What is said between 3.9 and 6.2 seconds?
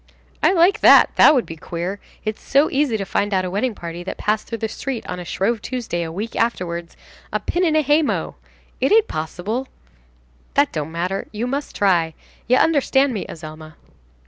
that passed through the street on a Shrove Tuesday, a